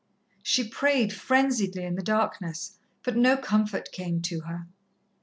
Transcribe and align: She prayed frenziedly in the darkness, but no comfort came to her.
She 0.41 0.67
prayed 0.67 1.13
frenziedly 1.13 1.83
in 1.85 1.93
the 1.93 2.01
darkness, 2.01 2.79
but 3.03 3.15
no 3.15 3.37
comfort 3.37 3.91
came 3.91 4.19
to 4.23 4.39
her. 4.39 4.65